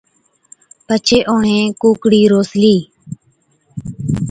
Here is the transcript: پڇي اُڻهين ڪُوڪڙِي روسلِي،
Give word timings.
پڇي 0.87 1.17
اُڻهين 1.31 1.65
ڪُوڪڙِي 1.81 2.21
روسلِي، 2.33 2.75